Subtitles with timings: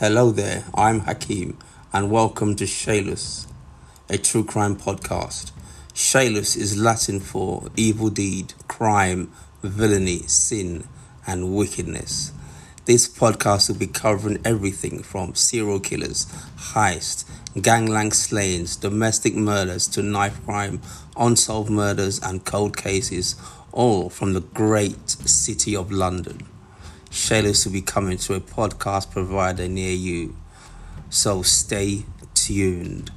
[0.00, 1.56] Hello there, I'm Hakeem,
[1.92, 3.46] and welcome to Scelus,
[4.08, 5.52] a true crime podcast.
[5.94, 9.30] Scelus is Latin for evil deed, crime,
[9.62, 10.88] villainy, sin,
[11.28, 12.32] and wickedness.
[12.86, 16.26] This podcast will be covering everything from serial killers,
[16.56, 17.24] heists,
[17.62, 20.80] gangland slayings, domestic murders to knife crime,
[21.16, 23.36] unsolved murders, and cold cases,
[23.70, 26.48] all from the great city of London.
[27.14, 30.34] Scelus will be coming to a podcast provider near you.
[31.10, 33.12] So stay tuned.